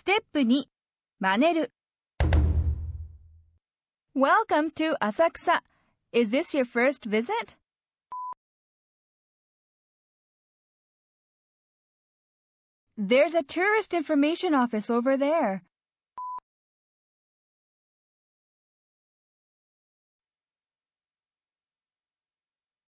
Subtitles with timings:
[0.00, 0.62] ステップ2
[1.18, 1.72] 真似る
[4.14, 5.60] Welcome to Asakusa.
[6.10, 7.58] Is this your first visit?
[12.96, 15.64] There's a tourist information office over there.